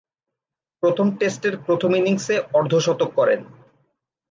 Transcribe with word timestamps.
প্রথম 0.83 1.07
টেস্টের 1.15 1.53
প্রথম 1.57 1.91
ইনিংসে 1.95 2.35
অর্ধ-শতক 2.53 3.09
করেন। 3.15 3.39